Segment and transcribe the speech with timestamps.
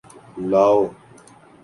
[0.51, 0.79] لاؤ